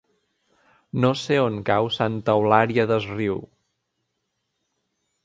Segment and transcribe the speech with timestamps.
[1.03, 3.39] No sé on cau Santa Eulària des Riu.